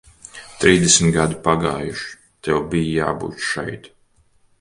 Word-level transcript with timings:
Trīsdesmit 0.61 1.11
gadi 1.17 1.37
pagājuši, 1.47 2.07
tev 2.47 2.63
bija 2.73 2.95
jābūt 3.01 3.45
šeit. 3.51 3.87